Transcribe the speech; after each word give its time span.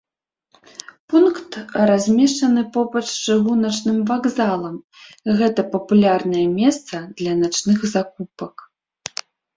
Пункт 1.13 1.51
размешчаны 1.89 2.63
побач 2.77 3.03
з 3.11 3.17
чыгуначным 3.35 3.97
вакзалам, 4.13 4.75
гэта 5.43 5.61
папулярнае 5.75 6.43
месца 6.59 6.95
для 7.21 7.33
начных 7.43 7.79
закупак. 7.93 8.55